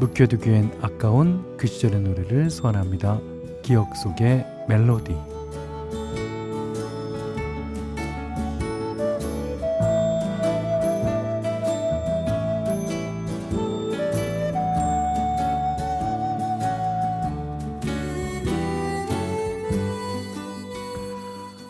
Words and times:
묵혀두기엔 0.00 0.78
아까운 0.80 1.58
그 1.58 1.66
시절의 1.66 2.00
노래를 2.00 2.48
소환합니다. 2.48 3.20
기억 3.62 3.94
속의 3.94 4.46
멜로디. 4.66 5.14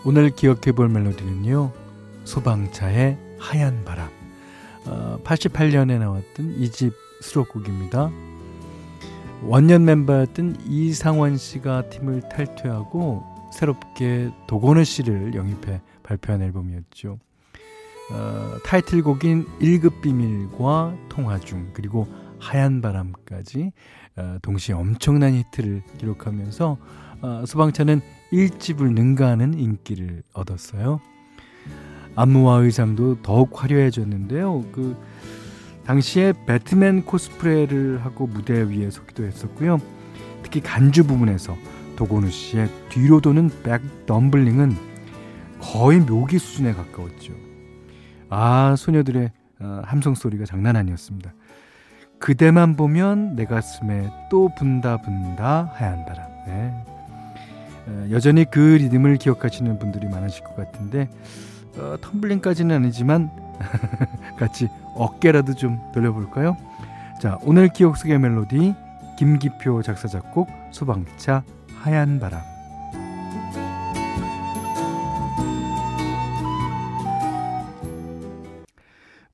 오늘 0.04 0.30
기억해 0.30 0.72
볼 0.72 0.88
멜로디는요. 0.88 1.72
소방차의 2.24 3.18
하얀 3.38 3.84
바람. 3.84 4.08
어, 4.86 5.18
88년에 5.24 5.98
나왔던 5.98 6.54
이집 6.58 7.09
수록곡입니다. 7.20 8.10
원년 9.42 9.84
멤버였던 9.84 10.58
이상원 10.66 11.36
씨가 11.36 11.88
팀을 11.88 12.28
탈퇴하고 12.28 13.24
새롭게 13.52 14.30
도건우 14.46 14.84
씨를 14.84 15.34
영입해 15.34 15.80
발표한 16.02 16.42
앨범이었죠. 16.42 17.18
어, 18.12 18.58
타이틀곡인 18.64 19.46
1급 19.60 20.02
비밀과 20.02 20.96
통화 21.08 21.38
중 21.38 21.70
그리고 21.72 22.08
하얀 22.38 22.80
바람까지 22.80 23.72
어, 24.16 24.38
동시에 24.42 24.74
엄청난 24.74 25.34
히트를 25.34 25.82
기록하면서 25.98 26.76
어, 27.22 27.44
소방차는 27.46 28.00
1집을 28.32 28.92
능가하는 28.92 29.54
인기를 29.58 30.22
얻었어요. 30.32 31.00
안무와 32.16 32.58
의상도 32.58 33.22
더욱 33.22 33.62
화려해졌는데요. 33.62 34.64
그 34.72 34.96
당시에 35.90 36.34
배트맨 36.46 37.04
코스프레를 37.04 38.04
하고 38.04 38.28
무대 38.28 38.62
위에 38.62 38.90
서기도 38.90 39.24
했었고요. 39.24 39.80
특히 40.44 40.60
간주 40.60 41.04
부분에서 41.04 41.56
도고누 41.96 42.30
씨의 42.30 42.68
뒤로 42.90 43.20
도는 43.20 43.50
백 43.64 44.06
덤블링은 44.06 44.76
거의 45.58 45.98
묘기 45.98 46.38
수준에 46.38 46.74
가까웠죠. 46.74 47.32
아, 48.28 48.76
소녀들의 48.78 49.32
어, 49.58 49.82
함성 49.84 50.14
소리가 50.14 50.44
장난 50.44 50.76
아니었습니다. 50.76 51.34
그대만 52.20 52.76
보면 52.76 53.34
내 53.34 53.44
가슴에 53.44 54.12
또 54.30 54.48
분다 54.56 54.98
분다 54.98 55.72
하얀 55.74 56.06
바람. 56.06 56.24
네. 56.46 56.84
어, 57.88 58.08
여전히 58.12 58.44
그 58.48 58.60
리듬을 58.60 59.16
기억하시는 59.16 59.80
분들이 59.80 60.06
많으실 60.06 60.44
것 60.44 60.54
같은데 60.54 61.10
어, 61.76 61.96
텀블링까지는 62.00 62.72
아니지만 62.72 63.30
같이 64.38 64.68
어깨라도 64.96 65.54
좀 65.54 65.78
돌려볼까요? 65.92 66.56
자, 67.20 67.38
오늘 67.42 67.68
기억 67.68 67.96
속의 67.96 68.18
멜로디 68.18 68.74
김기표 69.18 69.82
작사 69.82 70.08
작곡 70.08 70.48
소방차 70.72 71.44
하얀 71.74 72.18
바람 72.18 72.40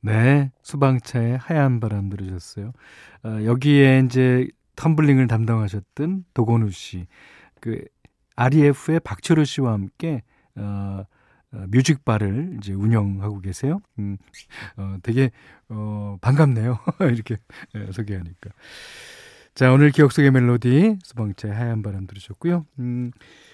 네, 0.01 0.53
소방차의 0.63 1.37
하얀 1.37 1.81
바람 1.81 2.09
들으셨어요. 2.09 2.73
어, 3.25 3.45
여기에 3.45 4.05
이제 4.07 4.47
텀블링을 4.77 5.29
담당하셨던 5.29 6.27
도건우 6.33 6.71
씨, 6.71 7.09
그 7.61 7.83
REF의 8.37 9.01
박철우 9.01 9.43
씨와 9.43 9.73
함께 9.73 10.23
어, 10.55 10.61
어, 10.63 11.05
music 11.69 12.06
bar를 12.06 12.57
이제 12.59 12.73
운영하고 12.73 13.41
계세요. 13.41 13.81
음, 13.99 14.17
어, 14.77 14.97
되게 15.03 15.31
어, 15.69 16.17
반갑네요. 16.21 16.79
이렇게 17.13 17.39
예, 17.75 17.93
소개하니까. 17.93 18.51
자, 19.57 19.73
오늘 19.73 19.91
기억 19.91 20.13
속의 20.13 20.33
멜로디 20.33 20.99
소방차 21.03 21.49
하얀 21.49 21.81
바람 21.81 22.07
들으셨고요. 22.07 22.67
음, 22.79 23.11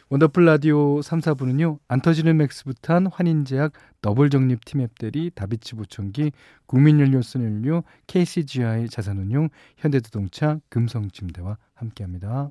원더풀 0.08 0.44
라디오 0.44 1.00
3, 1.00 1.20
4부는요. 1.20 1.78
안 1.86 2.00
터지는 2.00 2.36
맥스부탄 2.38 3.06
환인제약 3.06 3.72
더블 4.00 4.28
적립 4.28 4.64
팀앱 4.64 4.98
대리 4.98 5.30
다비치 5.30 5.76
보청기 5.76 6.32
국민연료 6.66 7.22
선연료 7.22 7.84
KCGI 8.08 8.88
자산운용 8.88 9.48
현대자동차 9.76 10.58
금성침대와 10.70 11.56
함께합니다. 11.74 12.50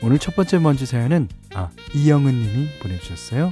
오늘 0.00 0.18
첫 0.18 0.36
번째 0.36 0.60
먼지 0.60 0.86
사연은 0.86 1.28
아 1.54 1.70
이영은 1.94 2.32
님이 2.32 2.68
보내주셨어요. 2.80 3.50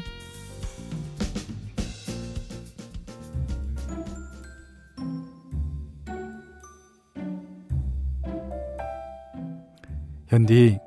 현디 10.28 10.78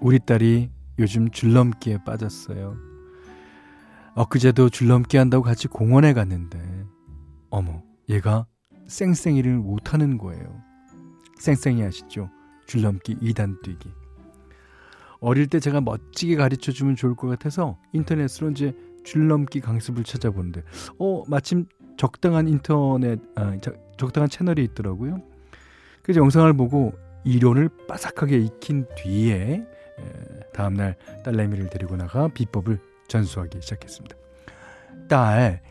우리 0.00 0.18
딸이 0.18 0.70
요즘 0.98 1.30
줄넘기에 1.30 2.04
빠졌어요. 2.04 2.76
엊그제도 4.14 4.68
줄넘기 4.68 5.16
한다고 5.16 5.42
같이 5.42 5.68
공원에 5.68 6.12
갔는데 6.12 6.58
어머 7.48 7.82
얘가 8.10 8.46
쌩쌩이를 8.88 9.56
못하는 9.56 10.18
거예요. 10.18 10.62
쌩쌩이 11.38 11.82
아시죠? 11.82 12.28
줄넘기 12.66 13.16
2단 13.16 13.62
뛰기. 13.62 14.01
어릴 15.22 15.46
때 15.46 15.60
제가 15.60 15.80
멋지게 15.80 16.36
가르쳐 16.36 16.72
주면 16.72 16.96
좋을 16.96 17.14
것 17.14 17.28
같아서 17.28 17.78
인터넷으로 17.92 18.50
이제 18.50 18.74
줄넘기 19.04 19.60
강습을 19.60 20.04
찾아보는데 20.04 20.62
어 20.98 21.22
마침 21.28 21.66
적당한 21.96 22.48
인터넷 22.48 23.20
아, 23.36 23.56
적당한 23.96 24.28
채널이 24.28 24.62
있더라고요. 24.64 25.22
그래서 26.02 26.20
영상을 26.20 26.52
보고 26.54 26.92
이론을 27.24 27.70
바삭하게 27.88 28.38
익힌 28.38 28.86
뒤에 28.96 29.64
다음날 30.52 30.96
딸내미를 31.24 31.70
데리고 31.70 31.96
나가 31.96 32.28
비법을 32.28 32.78
전수하기 33.08 33.60
시작했습니다. 33.60 34.16
딸, 35.08 35.62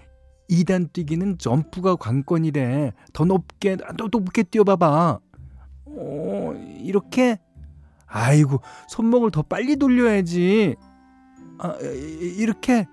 2단 0.49 0.91
뛰기는 0.93 1.37
점프가 1.37 1.95
관건이래. 1.95 2.91
더 3.13 3.25
높게, 3.25 3.77
더 3.77 4.07
높게 4.11 4.43
뛰어봐봐. 4.43 5.19
어, 5.85 6.77
이렇게? 6.79 7.39
아이고, 8.11 8.59
손목을 8.87 9.31
더 9.31 9.41
빨리 9.41 9.77
돌려야지. 9.77 10.75
아, 11.59 11.75
이렇게? 12.37 12.87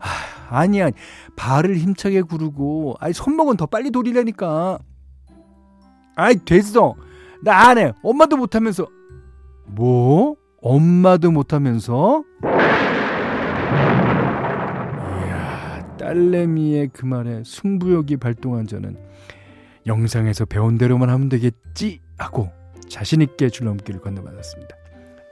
아, 0.00 0.56
아니야. 0.56 0.90
발을 1.36 1.76
힘차게 1.76 2.22
구르고, 2.22 2.94
아이, 3.00 3.12
손목은 3.12 3.56
더 3.56 3.66
빨리 3.66 3.90
돌리라니까. 3.90 4.78
아이, 6.16 6.36
됐어. 6.44 6.94
나 7.42 7.68
안 7.68 7.78
해. 7.78 7.92
엄마도 8.02 8.36
못하면서. 8.36 8.86
뭐? 9.66 10.36
엄마도 10.60 11.30
못하면서? 11.30 12.24
이야, 15.26 15.96
딸내미의 15.98 16.90
그 16.92 17.04
말에 17.06 17.42
승부욕이 17.44 18.16
발동한 18.16 18.66
저는 18.66 18.98
영상에서 19.86 20.44
배운 20.46 20.76
대로만 20.76 21.10
하면 21.10 21.28
되겠지 21.28 22.00
하고 22.18 22.50
자신있게 22.88 23.50
줄넘기를 23.50 24.00
건너받았습니다. 24.00 24.76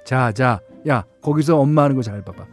자, 0.04 0.30
자, 0.32 0.60
야, 0.88 1.04
거기서 1.22 1.58
엄마 1.58 1.84
하는 1.84 1.96
거 1.96 2.02
잘 2.02 2.22
봐봐. 2.22 2.46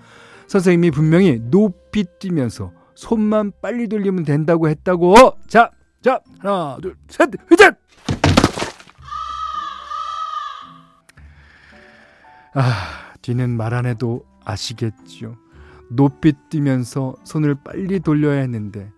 선생님이 0.47 0.91
분명히 0.91 1.39
높이 1.41 2.05
뛰면서 2.19 2.71
손만 2.95 3.51
빨리 3.61 3.87
돌리면 3.87 4.23
된다고 4.23 4.69
했다고. 4.69 5.15
자, 5.47 5.69
자, 6.01 6.19
하나, 6.39 6.77
둘, 6.81 6.95
셋, 7.09 7.29
회전! 7.51 7.75
아, 12.55 13.13
뒤는 13.21 13.55
말 13.57 13.73
안 13.73 13.85
해도 13.85 14.25
아시겠죠. 14.45 15.35
높이 15.89 16.33
뛰면서 16.49 17.15
손을 17.23 17.55
빨리 17.55 17.99
돌려야 17.99 18.39
했는데 18.41 18.91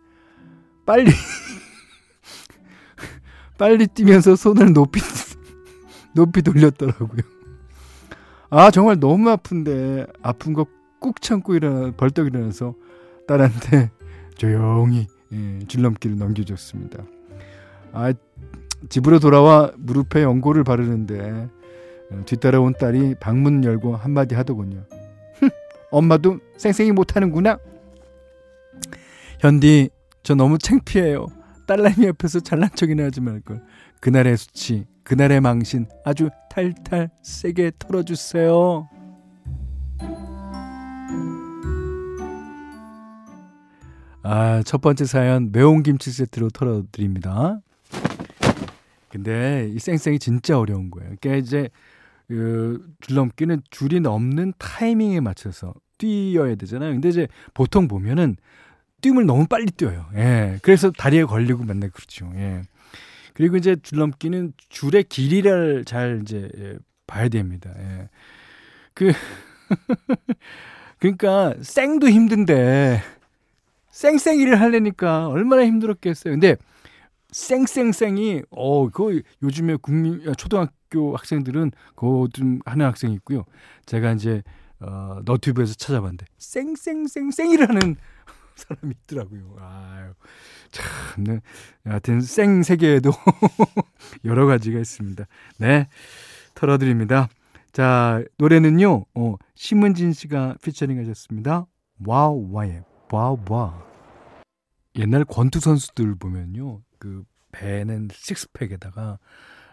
빨리 0.86 1.12
빨리 3.58 3.88
뛰면서 3.88 4.36
손을 4.36 4.74
높이 4.74 5.00
높이 6.16 6.42
돌렸더라고요. 6.42 7.22
아 8.50 8.72
정말 8.72 9.00
너무 9.00 9.30
아픈데 9.30 10.08
아픈 10.22 10.54
거 10.54 10.66
꾹 11.06 11.22
참고 11.22 11.54
일어나 11.54 11.92
벌떡 11.92 12.26
일어나서 12.26 12.74
딸한테 13.28 13.92
조용히 14.38 15.06
예, 15.34 15.60
줄넘기를 15.68 16.18
넘겨줬습니다. 16.18 17.04
아 17.94 18.12
집으로 18.90 19.20
돌아와 19.20 19.72
무릎에 19.78 20.24
연고를 20.24 20.64
바르는데 20.64 21.48
어, 22.12 22.22
뒤따라온 22.26 22.74
딸이 22.80 23.16
방문 23.20 23.64
열고 23.64 23.96
한마디 23.96 24.34
하더군요. 24.34 24.84
엄마도 25.92 26.40
쌩쌩이 26.58 26.92
못하는구나. 26.92 27.60
현디 29.40 29.90
저 30.24 30.34
너무 30.34 30.58
창피해요. 30.58 31.28
딸내미 31.66 32.06
옆에서 32.08 32.40
잘난 32.40 32.70
척이나 32.76 33.06
하지 33.06 33.22
말걸. 33.22 33.64
그날의 34.00 34.38
수치, 34.38 34.86
그날의 35.04 35.42
망신 35.42 35.88
아주 36.04 36.30
탈탈 36.50 37.10
세게 37.22 37.74
털어주세요. 37.80 38.90
아, 44.28 44.64
첫 44.64 44.82
번째 44.82 45.06
사연 45.06 45.52
매운 45.52 45.84
김치 45.84 46.12
세트로 46.12 46.50
털어드립니다. 46.50 47.60
근데 49.10 49.70
이 49.74 49.80
쌩쌩이 49.80 50.20
진짜 50.20 50.60
어려운 50.60 50.90
거예요. 50.90 51.14
그러니까 51.20 51.36
이제 51.36 51.70
그 52.28 52.84
줄넘기는 53.02 53.62
줄이 53.70 54.00
넘는 54.00 54.54
타이밍에 54.58 55.20
맞춰서 55.20 55.74
뛰어야 55.98 56.56
되잖아요. 56.56 56.92
근데 56.92 57.10
이제 57.10 57.28
보통 57.54 57.88
보면은 57.88 58.36
뛰음을 59.06 59.28
너무 59.28 59.46
빨리 59.46 59.68
뛰어요. 59.68 60.08
예. 60.16 60.58
그래서 60.64 60.90
다리에 60.90 61.26
걸리고 61.26 61.64
맨날 61.64 61.92
그렇죠. 61.92 62.32
예. 62.36 62.64
그리고 63.36 63.56
이제 63.56 63.76
줄넘기는 63.76 64.54
줄의 64.70 65.04
길이를 65.04 65.86
잘 65.86 66.22
이제 66.24 66.50
예, 66.58 66.78
봐야 67.06 67.30
됩니다. 67.30 67.70
예. 67.78 68.10
그 68.96 69.12
그러니까 70.98 71.54
쌩도 71.62 72.10
힘든데 72.10 73.00
쌩쌩이를 73.92 74.60
하려니까 74.60 75.28
얼마나 75.28 75.64
힘들었겠어요. 75.66 76.34
근데 76.34 76.56
쌩쌩쌩이 77.32 78.42
어 78.50 78.90
그거 78.90 79.20
요즘에 79.44 79.76
국민 79.84 80.34
초등학교 80.36 81.16
학생들은 81.16 81.72
그거 81.96 82.28
좀 82.34 82.60
하는 82.66 82.88
학생이 82.88 83.14
있고요. 83.16 83.44
제가 83.86 84.14
이제 84.14 84.42
어 84.80 85.20
너튜브에서 85.26 85.76
찾아봤는데 85.76 86.26
쌩쌩쌩쌩이를 86.40 87.70
하는 87.70 87.98
사람이 88.56 88.94
있더라고요. 89.04 89.56
아유 89.60 90.14
참 90.72 91.24
네. 91.24 91.42
하여튼 91.84 92.22
쌩 92.22 92.64
세계에도 92.64 93.12
여러 94.26 94.46
가지가 94.46 94.80
있습니다. 94.80 95.26
네. 95.60 95.88
털어드립니다. 96.56 97.28
자, 97.72 98.24
노래는요, 98.38 99.06
어, 99.16 99.36
심은진 99.56 100.14
씨가 100.14 100.56
피처링 100.64 100.98
하셨습니다. 101.02 101.68
Wow, 102.06 102.48
와예, 102.52 102.84
wow, 103.12 103.38
와. 103.50 103.86
옛날 104.96 105.26
권투 105.26 105.60
선수들 105.60 106.16
보면요, 106.16 106.82
그 107.00 107.26
배는 107.52 108.08
식스팩에다가 108.14 109.20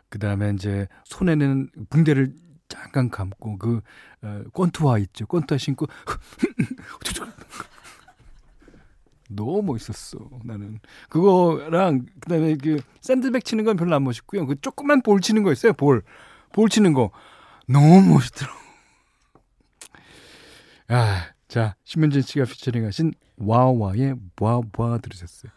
그 0.09 0.19
다음에 0.19 0.51
이제 0.51 0.89
손에는 1.05 1.71
붕대를 1.91 2.35
잠깐 2.69 3.09
감고 3.09 3.59
그 3.59 3.81
어, 4.23 4.43
권투화 4.53 4.99
있죠. 4.99 5.27
권투화 5.27 5.59
신고 5.59 5.87
너무 9.35 9.63
멋있었어. 9.63 10.19
나는 10.45 10.81
그거랑 11.09 12.07
그다음에 12.21 12.57
그 12.57 12.81
샌드백 13.01 13.45
치는 13.45 13.65
건 13.65 13.77
별로 13.77 13.95
안 13.95 14.05
멋있고요. 14.05 14.47
그 14.47 14.61
조그만 14.61 15.03
볼 15.03 15.21
치는 15.21 15.43
거 15.43 15.53
있어요. 15.53 15.73
볼. 15.73 16.03
볼 16.53 16.69
치는 16.69 16.93
거 16.93 17.11
너무 17.67 18.15
멋있더라고. 18.15 18.59
아, 20.89 21.27
자, 21.49 21.77
신문진 21.85 22.23
씨가 22.23 22.45
피처링 22.45 22.85
하신 22.87 23.13
와와의 23.37 24.17
와와 24.41 24.99
들으셨어요. 24.99 25.53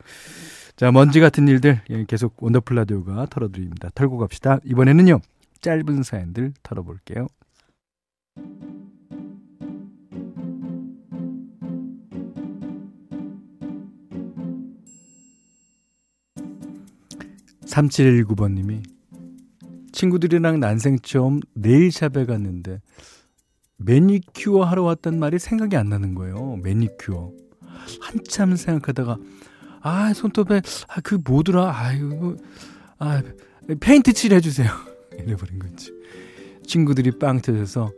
자, 0.76 0.92
먼지 0.92 1.20
같은 1.20 1.48
일들 1.48 1.82
예, 1.90 2.06
계속 2.06 2.42
원더풀 2.42 2.76
라디오가 2.76 3.26
털어드립니다. 3.28 3.90
털고 3.96 4.18
갑시다. 4.18 4.60
이번에는요, 4.64 5.20
짧은 5.62 6.04
사연들 6.04 6.54
털어볼게요. 6.64 7.28
(3719번님이) 17.66 18.84
친구들이랑 19.92 20.60
난생 20.60 21.00
처음 21.04 21.40
네일샵에 21.54 22.26
갔는데 22.26 22.82
매니큐어 23.78 24.64
하러 24.64 24.84
왔단 24.84 25.20
말이 25.20 25.40
생각이 25.40 25.76
안 25.78 25.90
나는 25.90 26.16
거예요. 26.16 26.58
매니큐어. 26.64 27.32
한참 28.02 28.56
생각하다가 28.56 29.18
아 29.82 30.14
손톱에 30.14 30.62
아 30.88 31.02
그 31.02 31.18
뭐더라? 31.24 31.72
아유 31.78 32.38
아 33.00 33.22
페인트 33.80 34.14
칠해 34.14 34.40
주세요. 34.42 34.70
이래버린 35.20 35.60
거지. 35.60 35.92
친구들이 36.66 37.12
빵 37.20 37.42
터져서 37.42 37.92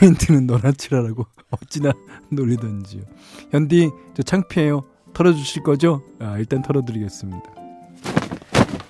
페인트는 0.00 0.46
너나 0.46 0.72
칠하라고 0.72 1.26
어찌나 1.50 1.92
놀리던지요. 2.30 3.02
현디 3.50 3.90
저 4.14 4.22
창피해요. 4.22 4.82
털어주실 5.14 5.62
거죠? 5.62 6.02
아 6.18 6.38
일단 6.38 6.62
털어드리겠습니다 6.62 7.59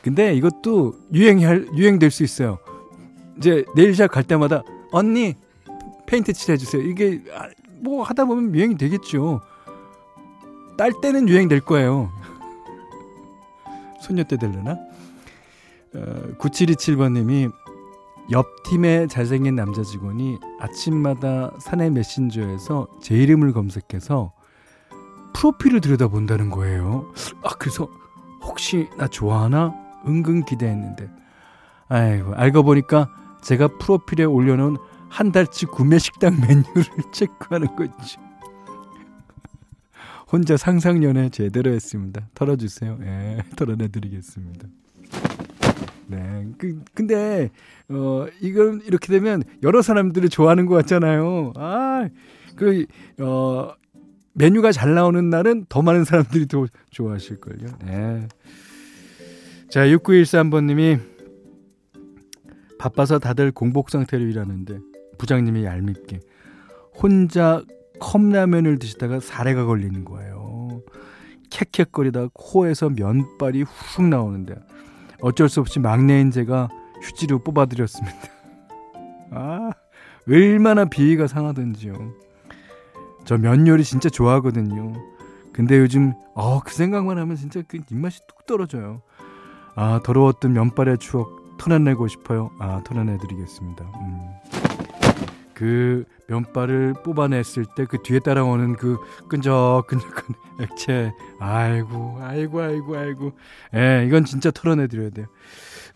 근데 0.02 0.35
이것도 0.35 0.95
유행할 1.12 1.66
유행될 1.75 2.11
수 2.11 2.23
있어요 2.23 2.59
이제 3.37 3.64
네일샵 3.75 4.11
갈 4.11 4.25
때마다 4.25 4.62
언니 4.92 5.35
페인트 6.07 6.33
칠해 6.33 6.57
주세요 6.57 6.83
이게 6.83 7.23
아, 7.35 7.49
뭐 7.83 8.02
하다 8.02 8.25
보면 8.25 8.54
유행이 8.54 8.76
되겠죠 8.76 9.40
딸 10.76 10.92
때는 11.00 11.28
유행될 11.28 11.61
거예요 11.61 12.11
소녀 14.00 14.25
때 14.25 14.37
될려나? 14.37 14.78
어, 15.95 16.37
9727번님이 16.38 17.52
옆 18.30 18.62
팀의 18.62 19.09
잘생긴 19.09 19.57
남자 19.57 19.83
직원이 19.83 20.38
아침마다 20.61 21.50
사내 21.59 21.90
메신저에서 21.90 22.87
제 23.02 23.16
이름을 23.16 23.52
검색해서 23.52 24.33
프로필을 25.33 25.80
들여다본다는 25.80 26.50
거예요. 26.50 27.12
아, 27.42 27.50
그래서 27.59 27.88
혹시 28.42 28.88
나 28.97 29.09
좋아하나? 29.09 29.75
은근 30.07 30.45
기대했는데. 30.45 31.09
아이고, 31.88 32.35
알고 32.35 32.62
보니까 32.62 33.09
제가 33.42 33.69
프로필에 33.78 34.25
올려놓은 34.25 34.76
한 35.09 35.33
달치 35.33 35.66
구매 35.66 35.99
식당 35.99 36.40
메뉴를 36.40 36.85
체크하는 37.12 37.75
거죠. 37.75 38.21
혼자 40.30 40.57
상상 40.57 41.02
연애 41.02 41.28
제대로 41.28 41.73
했습니다. 41.73 42.28
털어주세요. 42.35 42.99
예, 43.02 43.42
털어내드리겠습니다. 43.57 44.69
네. 46.07 46.47
그, 46.59 46.83
근데, 46.95 47.50
어, 47.88 48.26
이건 48.40 48.80
이렇게 48.85 49.12
되면 49.12 49.42
여러 49.62 49.83
사람들을 49.83 50.28
좋아하는 50.28 50.66
것 50.66 50.75
같잖아요. 50.76 51.52
아, 51.57 52.09
그, 52.57 52.87
어, 53.21 53.73
메뉴가 54.33 54.73
잘 54.73 54.95
나오는 54.95 55.28
날은 55.30 55.66
더 55.69 55.83
많은 55.83 56.04
사람들이 56.04 56.47
더 56.47 56.66
좋아하실 56.90 57.40
걸요. 57.40 57.66
네. 57.85 58.26
자, 59.71 59.87
6913번님이 59.87 61.00
바빠서 62.79 63.19
다들 63.19 63.53
공복 63.53 63.91
상태로 63.91 64.25
일하는데 64.25 64.79
부장님이 65.19 65.65
얄밉게 65.65 66.21
혼자 66.95 67.62
컵라면을 68.00 68.79
드시다가 68.79 69.21
사례가 69.21 69.67
걸리는 69.67 70.05
거예요. 70.05 70.83
캑캑거리다 71.50 72.31
코에서 72.33 72.89
면발이 72.91 73.62
훅 73.62 74.07
나오는데 74.09 74.55
어쩔 75.21 75.49
수 75.49 75.61
없이 75.61 75.79
막내인 75.79 76.31
제가 76.31 76.69
휴지로 77.03 77.41
뽑아드렸습니다. 77.41 78.17
아, 79.33 79.71
얼마나 80.29 80.85
비위가 80.87 81.27
상하던지요. 81.27 81.95
저 83.25 83.37
면 83.37 83.67
요리 83.69 83.85
진짜 83.85 84.09
좋아하거든요. 84.09 84.93
근데 85.53 85.79
요즘 85.79 86.15
어, 86.35 86.61
그 86.61 86.73
생각만 86.73 87.19
하면 87.19 87.37
진짜 87.37 87.62
그 87.69 87.79
입맛이 87.91 88.21
뚝 88.27 88.47
떨어져요. 88.47 89.03
아, 89.77 90.00
더러웠던 90.05 90.53
면발의 90.53 90.99
추억 90.99 91.57
털어내고 91.59 92.09
싶어요. 92.09 92.50
아, 92.59 92.83
털어내드리겠습니다. 92.85 93.85
음. 93.85 94.31
그 95.55 96.05
면발을 96.29 96.95
뽑아냈을 97.05 97.67
때 97.77 97.85
그 97.85 98.03
뒤에 98.03 98.21
따라오는 98.21 98.77
그 98.77 98.97
끈적끈적한 99.29 100.35
액체. 100.61 101.12
아이고, 101.39 102.19
아이고, 102.21 102.61
아이고, 102.62 102.97
아이고. 102.97 103.33
예, 103.75 104.05
이건 104.07 104.25
진짜 104.25 104.50
털어내드려야 104.50 105.11
돼요. 105.11 105.27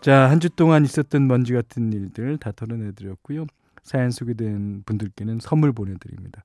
자, 0.00 0.28
한 0.28 0.38
주 0.40 0.50
동안 0.50 0.84
있었던 0.84 1.26
먼지 1.26 1.54
같은 1.54 1.92
일들 1.92 2.36
다 2.38 2.52
털어내드렸고요. 2.52 3.46
사연 3.82 4.10
소개된 4.10 4.82
분들께는 4.84 5.38
선물 5.40 5.72
보내드립니다. 5.72 6.44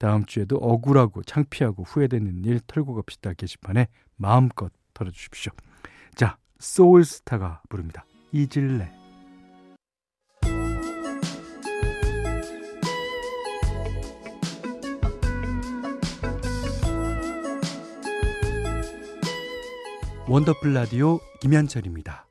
다음 0.00 0.24
주에도 0.24 0.56
억울하고 0.56 1.22
창피하고 1.22 1.84
후회되는 1.84 2.44
일 2.44 2.60
털고 2.66 2.94
갑시다 2.94 3.32
게시판에 3.32 3.86
마음껏 4.16 4.70
털어주십시오. 4.94 5.52
자, 6.14 6.36
소울스타가 6.58 7.62
부릅니다. 7.68 8.04
잊을래. 8.32 8.92
원더풀 20.28 20.74
라디오 20.74 21.20
김현철입니다. 21.40 22.26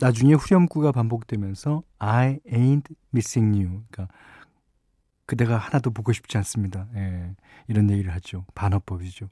나중에 0.00 0.34
후렴구가 0.34 0.92
반복되면서 0.92 1.82
I 1.98 2.38
ain't 2.46 2.94
missing 3.12 3.56
you. 3.56 3.82
그러니까 3.90 4.14
그대가 5.26 5.56
하나도 5.56 5.90
보고 5.90 6.12
싶지 6.12 6.36
않습니다. 6.38 6.88
예, 6.94 7.34
이런 7.66 7.90
얘기를 7.90 8.12
하죠. 8.14 8.44
반어법이죠. 8.54 9.28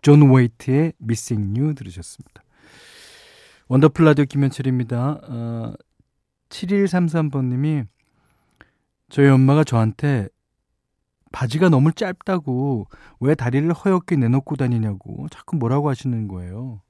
존 0.00 0.30
웨이트의 0.30 0.92
Missing 1.02 1.58
You 1.58 1.74
들으셨습니다. 1.74 2.42
원더풀 3.70 4.04
라디오 4.04 4.24
김현철입니다. 4.24 5.20
어, 5.28 5.72
7133번님이 6.48 7.86
저희 9.08 9.28
엄마가 9.28 9.62
저한테 9.62 10.26
바지가 11.30 11.68
너무 11.68 11.92
짧다고 11.92 12.88
왜 13.20 13.36
다리를 13.36 13.72
허옇게 13.72 14.16
내놓고 14.16 14.56
다니냐고 14.56 15.28
자꾸 15.30 15.54
뭐라고 15.54 15.88
하시는 15.88 16.26
거예요. 16.26 16.82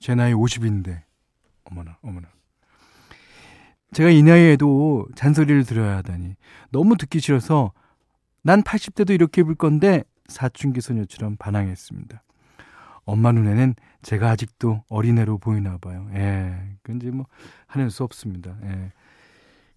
제 0.00 0.16
나이 0.16 0.32
50인데. 0.32 1.02
어머나, 1.62 1.96
어머나. 2.02 2.26
제가 3.92 4.10
이 4.10 4.20
나이에도 4.20 5.06
잔소리를 5.14 5.62
들어야 5.62 5.96
하다니 5.98 6.34
너무 6.72 6.96
듣기 6.96 7.20
싫어서 7.20 7.72
난 8.42 8.64
80대도 8.64 9.10
이렇게 9.10 9.42
입을 9.42 9.54
건데 9.54 10.02
사춘기 10.26 10.80
소녀처럼 10.80 11.36
반항했습니다. 11.36 12.20
엄마 13.04 13.32
눈에는 13.32 13.74
제가 14.02 14.30
아직도 14.30 14.84
어린애로 14.88 15.38
보이나 15.38 15.78
봐요. 15.78 16.08
예. 16.14 16.54
근데 16.82 17.10
뭐 17.10 17.26
하는 17.66 17.90
수 17.90 18.04
없습니다. 18.04 18.56
예. 18.64 18.92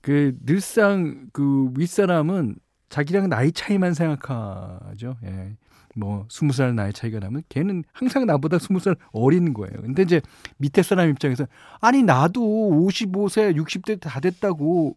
그 0.01 0.38
늘상 0.46 1.27
그 1.34 1.72
윗사람은 1.75 2.55
자기랑 2.89 3.29
나이 3.29 3.51
차이만 3.51 3.94
생각하죠. 3.94 5.17
예. 5.24 5.55
뭐 5.96 6.27
스무 6.29 6.51
살 6.51 6.75
나이 6.75 6.91
차이가 6.91 7.20
나면 7.20 7.44
걔는 7.50 7.84
항상 7.94 8.25
나보다 8.25 8.60
스무 8.60 8.79
살 8.79 8.96
어린 9.12 9.53
거예요. 9.53 9.82
근데 9.82 10.03
이제 10.03 10.22
밑에 10.58 10.84
사람 10.84 11.10
입장에서 11.10 11.48
아니 11.79 12.03
나도 12.03 12.41
55세, 12.41 13.55
60대 13.55 14.00
다 14.01 14.20
됐다고. 14.20 14.96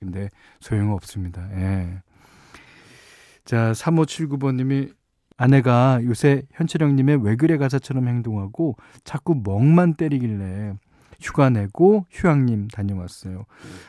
근데 0.00 0.30
소용없습니다. 0.60 1.48
예. 1.52 2.02
자, 3.44 3.72
3579번님이 3.72 4.94
아내가 5.36 6.00
요새 6.04 6.42
현철형님의 6.52 7.22
왜 7.22 7.36
그래 7.36 7.56
가사처럼 7.56 8.08
행동하고 8.08 8.76
자꾸 9.02 9.40
멍만 9.42 9.94
때리길래 9.94 10.74
휴가 11.20 11.50
내고 11.50 12.06
휴양림 12.10 12.68
다녀왔어요. 12.68 13.46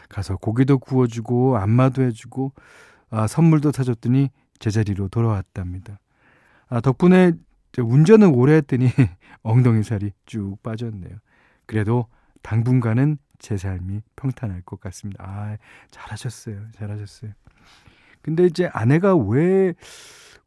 가서 0.10 0.38
고기도 0.38 0.80
구워주고 0.80 1.58
안마도 1.58 2.02
해주고 2.04 2.54
아, 3.10 3.28
선물도 3.28 3.72
사줬더니 3.72 4.30
제자리로 4.60 5.10
돌아왔답니다. 5.10 6.00
아, 6.70 6.82
덕분에 6.82 7.34
운전을 7.78 8.32
오래 8.34 8.54
했더니 8.56 8.90
엉덩이 9.44 9.84
살이 9.84 10.12
쭉 10.26 10.58
빠졌네요. 10.64 11.18
그래도 11.66 12.08
당분간은 12.42 13.18
제 13.38 13.58
삶이 13.58 14.02
평탄할 14.16 14.62
것 14.62 14.80
같습니다. 14.80 15.24
아, 15.24 15.58
잘하셨어요. 15.92 16.72
잘하셨어요. 16.74 17.32
근데 18.26 18.46
이제 18.48 18.68
아내가 18.74 19.16
왜, 19.16 19.76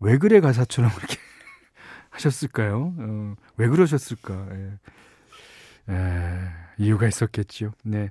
왜 0.01 0.19
그래 0.19 0.41
가사처럼 0.41 0.91
그렇게 0.97 1.15
하셨을까요? 2.11 2.93
어, 2.99 3.35
왜 3.57 3.69
그러셨을까? 3.69 4.49
예. 4.53 5.93
에, 5.95 6.49
이유가 6.79 7.07
있었겠지요. 7.07 7.71
네. 7.85 8.11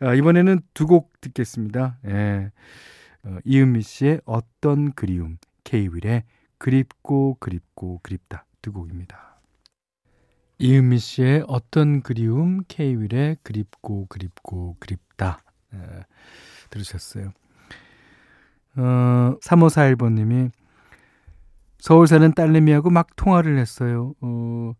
아, 0.00 0.14
이번에는 0.14 0.60
두 0.72 0.86
곡 0.86 1.20
듣겠습니다. 1.20 1.98
예. 2.06 2.52
어, 3.24 3.38
이은미 3.44 3.82
씨의 3.82 4.20
어떤 4.24 4.92
그리움, 4.92 5.38
케이윌의 5.64 6.22
그립고 6.58 7.36
그립고 7.40 7.98
그립다 8.04 8.46
두 8.62 8.72
곡입니다. 8.72 9.40
이은미 10.58 10.98
씨의 11.00 11.44
어떤 11.48 12.02
그리움, 12.02 12.62
케이윌의 12.68 13.38
그립고 13.42 14.06
그립고 14.06 14.76
그립다 14.78 15.42
에, 15.74 15.78
들으셨어요. 16.70 17.32
어, 18.76 19.36
3541번님이 19.42 20.50
서울 21.78 22.06
사는 22.06 22.32
딸내미하고 22.32 22.90
막 22.90 23.08
통화를 23.16 23.58
했어요. 23.58 24.14
어, 24.20 24.72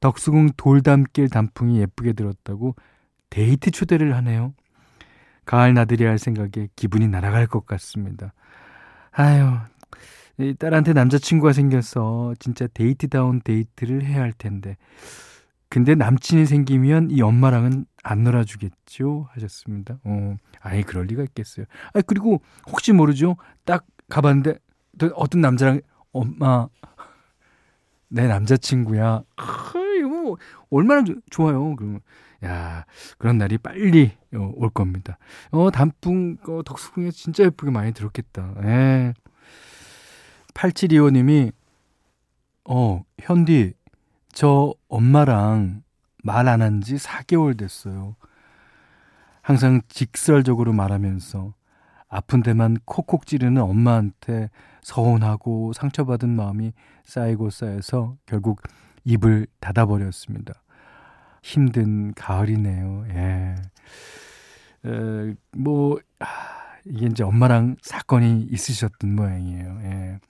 덕수궁 0.00 0.50
돌담길 0.56 1.28
단풍이 1.28 1.80
예쁘게 1.80 2.12
들었다고 2.12 2.74
데이트 3.30 3.70
초대를 3.70 4.14
하네요. 4.16 4.54
가을 5.44 5.74
나들이 5.74 6.04
할 6.04 6.18
생각에 6.18 6.68
기분이 6.76 7.08
날아갈 7.08 7.46
것 7.46 7.66
같습니다. 7.66 8.32
아유, 9.10 9.56
이 10.38 10.54
딸한테 10.54 10.92
남자친구가 10.92 11.52
생겨서 11.52 12.34
진짜 12.38 12.66
데이트다운 12.68 13.40
데이트를 13.42 14.04
해야 14.04 14.22
할 14.22 14.32
텐데. 14.32 14.76
근데 15.68 15.94
남친이 15.94 16.46
생기면 16.46 17.10
이 17.10 17.22
엄마랑은 17.22 17.86
안 18.02 18.24
놀아주겠죠? 18.24 19.28
하셨습니다. 19.30 19.98
어, 20.04 20.36
아예 20.60 20.82
그럴 20.82 21.06
리가 21.06 21.22
있겠어요. 21.22 21.66
아, 21.94 22.00
그리고 22.02 22.42
혹시 22.70 22.92
모르죠? 22.92 23.36
딱 23.64 23.86
가봤는데 24.08 24.58
어떤 25.14 25.40
남자랑 25.40 25.80
엄마, 26.12 26.68
내 28.08 28.26
남자친구야. 28.26 29.22
아, 29.36 29.72
이거 29.98 30.08
뭐 30.08 30.36
얼마나 30.70 31.04
좋아요. 31.30 31.74
그러면 31.76 32.00
야, 32.44 32.84
그런 33.18 33.38
날이 33.38 33.56
빨리 33.56 34.12
어, 34.34 34.52
올 34.56 34.68
겁니다. 34.70 35.16
어, 35.50 35.70
단풍, 35.70 36.36
어, 36.48 36.62
덕수궁에 36.64 37.10
진짜 37.12 37.44
예쁘게 37.44 37.70
많이 37.70 37.92
들었겠다. 37.92 38.54
예. 38.64 39.14
8725님이, 40.54 41.52
어, 42.68 43.02
현디, 43.20 43.74
저 44.32 44.74
엄마랑 44.88 45.82
말 46.22 46.48
안 46.48 46.60
한 46.62 46.80
지 46.82 46.96
4개월 46.98 47.56
됐어요. 47.56 48.16
항상 49.42 49.80
직설적으로 49.88 50.72
말하면서 50.72 51.54
아픈 52.08 52.42
데만 52.42 52.76
콕콕 52.84 53.26
찌르는 53.26 53.62
엄마한테 53.62 54.50
서운하고 54.82 55.72
상처받은 55.72 56.28
마음이 56.28 56.72
쌓이고 57.04 57.50
쌓여서 57.50 58.16
결국 58.26 58.60
입을 59.04 59.46
닫아버렸습니다. 59.60 60.54
힘든 61.42 62.12
가을이네요. 62.14 63.06
예. 63.10 63.56
에, 64.84 65.34
뭐, 65.56 65.98
아, 66.20 66.26
이게 66.84 67.06
이제 67.06 67.24
엄마랑 67.24 67.76
사건이 67.82 68.48
있으셨던 68.50 69.14
모양이에요. 69.14 69.78
예. 69.84 70.20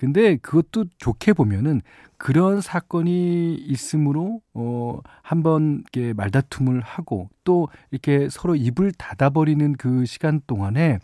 근데 0.00 0.36
그것도 0.36 0.86
좋게 0.96 1.34
보면은 1.34 1.82
그런 2.16 2.62
사건이 2.62 3.54
있으므로 3.54 4.40
어 4.54 4.98
한번 5.20 5.84
이렇게 5.92 6.14
말다툼을 6.14 6.80
하고 6.80 7.28
또 7.44 7.68
이렇게 7.90 8.30
서로 8.30 8.56
입을 8.56 8.92
닫아버리는 8.92 9.74
그 9.74 10.06
시간 10.06 10.40
동안에 10.46 11.00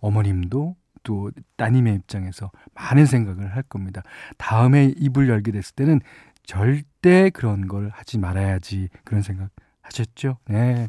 어머님도 0.00 0.74
또 1.04 1.30
따님의 1.56 1.94
입장에서 1.94 2.50
많은 2.74 3.06
생각을 3.06 3.54
할 3.54 3.62
겁니다. 3.62 4.02
다음에 4.38 4.92
입을 4.96 5.28
열게 5.28 5.52
됐을 5.52 5.76
때는 5.76 6.00
절대 6.42 7.30
그런 7.30 7.68
걸 7.68 7.90
하지 7.90 8.18
말아야지 8.18 8.88
그런 9.04 9.22
생각 9.22 9.50
하셨죠? 9.82 10.38
네. 10.48 10.88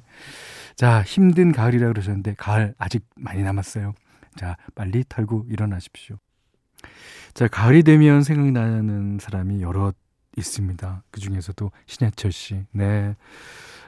자, 0.75 1.03
힘든 1.03 1.51
가을이라 1.51 1.89
그러셨는데 1.89 2.33
가을 2.36 2.74
아직 2.79 3.05
많이 3.15 3.43
남았어요. 3.43 3.93
자, 4.38 4.57
빨리 4.74 5.03
털고 5.07 5.45
일어나십시오. 5.50 6.17
자, 7.34 7.48
가을이 7.48 7.84
되면 7.84 8.22
생각나는 8.22 9.18
사람이 9.20 9.62
여러 9.62 9.92
있습니다. 10.38 11.04
그 11.12 11.20
중에서도 11.20 11.72
신해철 11.88 12.32
씨. 12.32 12.63
네. 12.72 13.16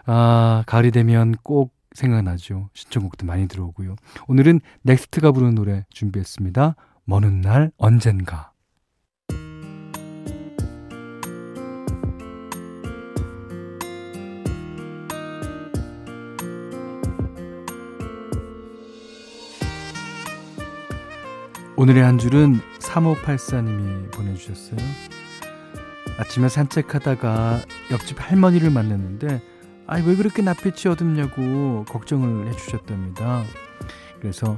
아, 0.06 0.64
가을이 0.66 0.92
되면 0.92 1.36
꼭 1.44 1.74
생각나죠. 1.94 2.70
신청곡도 2.74 3.26
많이 3.26 3.48
들어오고요. 3.48 3.96
오늘은 4.28 4.62
넥스트가 4.82 5.32
부르는 5.32 5.56
노래 5.56 5.86
준비했습니다. 5.92 6.76
먼날 7.06 7.72
언젠가. 7.78 8.52
오늘의 21.78 22.04
한 22.04 22.18
줄은 22.18 22.62
3584님이 22.80 24.10
보내주셨어요. 24.12 24.78
아침에 26.18 26.48
산책하다가 26.48 27.64
옆집 27.92 28.18
할머니를 28.18 28.70
만났는데 28.70 29.42
아니 29.86 30.08
왜 30.08 30.16
그렇게 30.16 30.42
낯빛이 30.42 30.90
어둡냐고 30.90 31.84
걱정을 31.90 32.48
해주셨답니다. 32.48 33.44
그래서 34.22 34.58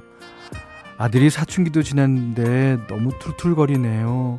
아들이 0.99 1.31
사춘기도 1.31 1.81
지났는데 1.81 2.85
너무 2.87 3.09
툴툴거리네요. 3.17 4.37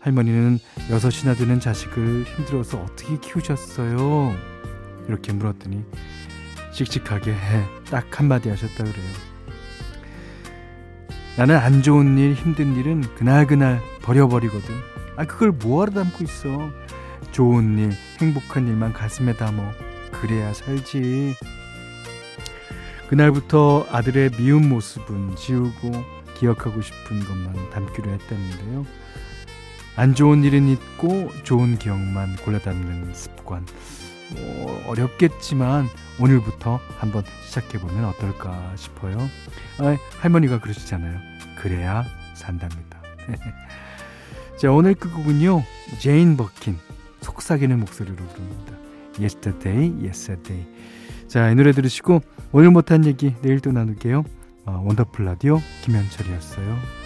할머니는 0.00 0.58
여섯이나 0.90 1.34
되는 1.34 1.60
자식을 1.60 2.24
힘들어서 2.24 2.78
어떻게 2.80 3.18
키우셨어요? 3.20 4.34
이렇게 5.06 5.32
물었더니 5.32 5.84
씩씩하게 6.72 7.34
딱 7.88 8.18
한마디 8.18 8.48
하셨다 8.48 8.82
그래요. 8.82 9.25
나는 11.36 11.56
안 11.58 11.82
좋은 11.82 12.16
일, 12.16 12.32
힘든 12.32 12.76
일은 12.76 13.02
그날그날 13.14 13.82
버려버리거든. 14.02 14.74
아, 15.16 15.26
그걸 15.26 15.52
뭐하러 15.52 15.92
담고 15.92 16.24
있어. 16.24 16.70
좋은 17.30 17.78
일, 17.78 17.92
행복한 18.18 18.66
일만 18.66 18.94
가슴에 18.94 19.34
담어. 19.34 19.62
그래야 20.12 20.54
살지. 20.54 21.34
그날부터 23.08 23.86
아들의 23.90 24.30
미운 24.38 24.68
모습은 24.70 25.36
지우고 25.36 25.92
기억하고 26.38 26.80
싶은 26.80 27.20
것만 27.20 27.70
담기로 27.70 28.10
했다는데요. 28.10 28.86
안 29.96 30.14
좋은 30.14 30.42
일은 30.42 30.68
잊고 30.68 31.30
좋은 31.42 31.78
기억만 31.78 32.36
골라 32.36 32.58
담는 32.58 33.12
습관. 33.14 33.66
뭐 34.30 34.82
어렵겠지만 34.88 35.88
오늘부터 36.20 36.80
한번 36.98 37.24
시작해보면 37.44 38.04
어떨까 38.06 38.72
싶어요. 38.76 39.18
아, 39.78 39.96
할머니가 40.18 40.60
그러시잖아요. 40.60 41.18
그래야 41.60 42.04
산답니다. 42.34 43.00
자, 44.56 44.72
오늘 44.72 44.94
끝곡은요. 44.94 45.62
제인 45.98 46.36
버킨, 46.36 46.78
속삭이는 47.20 47.78
목소리로 47.80 48.16
부릅니다. 48.16 48.72
Yesterday 49.18 49.92
Yes 50.00 50.25
a 50.25 50.33
Day. 50.33 50.66
자, 51.28 51.50
이 51.50 51.54
노래 51.54 51.72
들으시고 51.72 52.22
오늘 52.52 52.70
못한 52.70 53.04
얘기 53.04 53.34
내일 53.42 53.60
또 53.60 53.72
나눌게요. 53.72 54.24
어, 54.64 54.82
원더풀 54.84 55.24
라디오 55.24 55.60
김현철이었어요. 55.82 57.05